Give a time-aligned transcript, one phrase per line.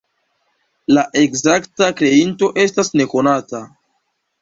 [0.97, 3.65] La ekzakta kreinto estas nekonata.